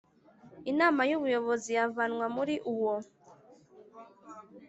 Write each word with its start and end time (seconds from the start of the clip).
Inama 0.71 1.01
y 1.09 1.15
Ubuyobozi 1.17 1.71
avanwa 1.85 2.25
muri 2.35 2.55
uwo 2.73 2.93